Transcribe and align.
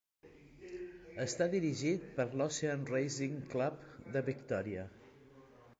Està 1.25 1.47
dirigit 1.55 2.07
per 2.17 2.25
l'Ocean 2.41 2.89
Racing 2.95 3.39
Club 3.55 3.87
de 4.19 4.27
Victòria. 4.33 4.93